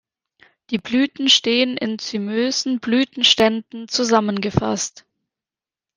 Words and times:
Die 0.71 0.79
Blüten 0.79 1.29
stehen 1.29 1.77
in 1.77 1.99
zymösen 1.99 2.79
Blütenständen 2.79 3.87
zusammengefasst. 3.87 5.05